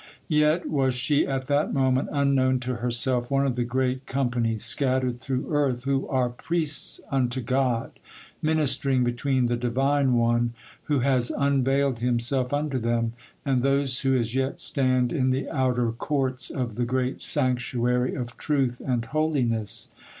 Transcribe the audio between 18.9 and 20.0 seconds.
holiness.